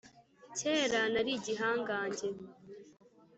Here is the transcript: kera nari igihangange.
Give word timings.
kera 0.57 1.01
nari 1.13 1.31
igihangange. 1.37 2.27